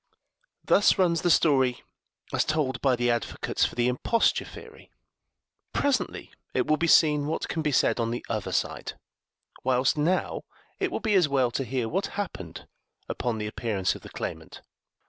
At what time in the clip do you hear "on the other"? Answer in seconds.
7.99-8.51